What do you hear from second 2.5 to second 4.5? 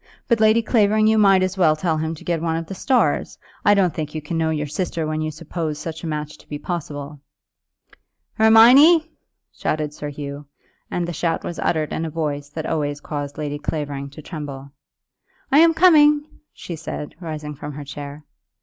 of the stars. I don't think you can know